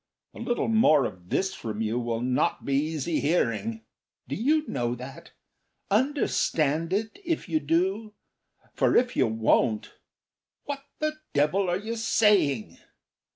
[0.33, 3.83] A little more of this from you will not be easy hearing.
[4.27, 5.33] Do you know that?
[5.91, 8.15] Understand it, if you do;
[8.73, 9.93] for if you won't....
[10.63, 12.79] What the devil are you saying!